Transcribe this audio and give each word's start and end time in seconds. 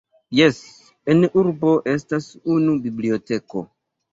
Jes, 0.37 0.61
en 1.15 1.21
urbo 1.41 1.75
estas 1.93 2.31
unu 2.57 2.77
biblioteko. 2.87 3.67